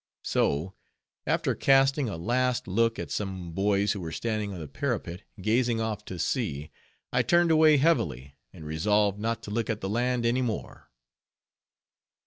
[0.23, 0.73] So,
[1.27, 5.79] after casting a last look at some boys who were standing on the parapet, gazing
[5.79, 6.71] off to sea,
[7.13, 10.89] I turned away heavily, and resolved not to look at the land any more.